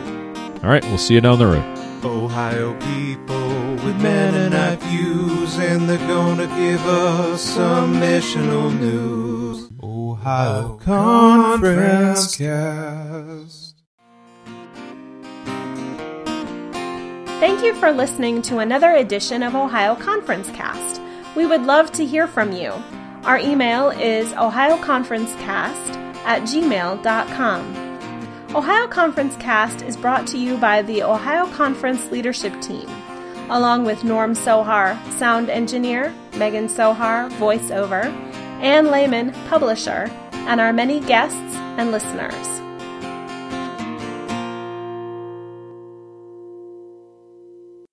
All 0.62 0.68
right, 0.68 0.84
we'll 0.86 0.98
see 0.98 1.14
you 1.14 1.20
down 1.20 1.38
the 1.38 1.46
road. 1.46 2.04
Ohio 2.04 2.74
people 2.80 3.74
with 3.84 4.00
Mennonite 4.02 4.82
views, 4.82 5.58
and 5.58 5.88
they're 5.88 5.98
gonna 5.98 6.46
give 6.46 6.84
us 6.86 7.40
some 7.40 7.94
missional 7.94 8.76
news. 8.78 9.70
Ohio 9.82 10.76
Conference 10.76 12.36
Cast. 12.36 13.76
Thank 17.40 17.64
you 17.64 17.74
for 17.74 17.90
listening 17.90 18.42
to 18.42 18.58
another 18.58 18.90
edition 18.96 19.42
of 19.42 19.54
Ohio 19.54 19.94
Conference 19.94 20.50
Cast. 20.50 21.00
We 21.36 21.46
would 21.46 21.62
love 21.62 21.92
to 21.92 22.04
hear 22.04 22.26
from 22.26 22.52
you. 22.52 22.72
Our 23.24 23.38
email 23.38 23.90
is 23.90 24.32
ohioconferencecast 24.32 25.96
at 26.24 26.42
gmail.com. 26.42 27.90
Ohio 28.54 28.88
Conference 28.88 29.36
Cast 29.36 29.82
is 29.82 29.96
brought 29.96 30.26
to 30.28 30.38
you 30.38 30.56
by 30.56 30.82
the 30.82 31.02
Ohio 31.04 31.46
Conference 31.52 32.10
Leadership 32.10 32.60
Team, 32.60 32.88
along 33.48 33.84
with 33.84 34.02
Norm 34.02 34.34
Sohar, 34.34 34.98
sound 35.12 35.48
engineer, 35.50 36.12
Megan 36.36 36.66
Sohar, 36.66 37.30
voiceover, 37.32 38.06
Ann 38.60 38.90
Lehman, 38.90 39.32
publisher, 39.48 40.10
and 40.32 40.60
our 40.60 40.72
many 40.72 40.98
guests 41.00 41.54
and 41.78 41.92
listeners. 41.92 42.59